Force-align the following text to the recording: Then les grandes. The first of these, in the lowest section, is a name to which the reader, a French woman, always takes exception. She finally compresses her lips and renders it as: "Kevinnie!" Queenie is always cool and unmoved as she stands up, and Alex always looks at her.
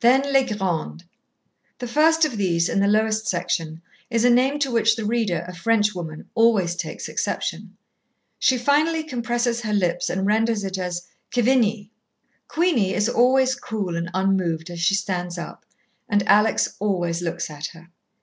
Then 0.00 0.22
les 0.32 0.50
grandes. 0.50 1.04
The 1.78 1.86
first 1.86 2.24
of 2.24 2.38
these, 2.38 2.70
in 2.70 2.80
the 2.80 2.86
lowest 2.88 3.26
section, 3.26 3.82
is 4.08 4.24
a 4.24 4.30
name 4.30 4.58
to 4.60 4.70
which 4.70 4.96
the 4.96 5.04
reader, 5.04 5.44
a 5.46 5.54
French 5.54 5.94
woman, 5.94 6.24
always 6.34 6.74
takes 6.74 7.06
exception. 7.06 7.76
She 8.38 8.56
finally 8.56 9.04
compresses 9.04 9.60
her 9.60 9.74
lips 9.74 10.08
and 10.08 10.24
renders 10.26 10.64
it 10.64 10.78
as: 10.78 11.02
"Kevinnie!" 11.30 11.90
Queenie 12.48 12.94
is 12.94 13.10
always 13.10 13.54
cool 13.54 13.94
and 13.94 14.08
unmoved 14.14 14.70
as 14.70 14.80
she 14.80 14.94
stands 14.94 15.36
up, 15.36 15.66
and 16.08 16.26
Alex 16.26 16.76
always 16.80 17.20
looks 17.20 17.50
at 17.50 17.66
her. 17.74 17.90